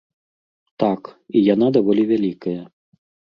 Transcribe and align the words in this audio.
Так, 0.83 1.01
і 1.35 1.43
яна 1.53 1.67
даволі 1.77 2.07
вялікая. 2.13 2.57